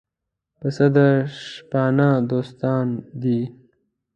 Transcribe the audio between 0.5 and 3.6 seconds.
پسه د شپانه دوستان دي.